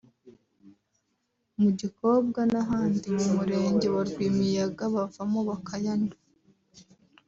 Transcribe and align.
mu 1.59 1.69
Gikobwa 1.79 2.41
n’ahandi 2.51 3.07
mu 3.19 3.27
Murenge 3.35 3.87
wa 3.95 4.03
Rwimiyaga 4.09 4.83
bavoma 4.95 5.39
bakayanywa 5.49 6.17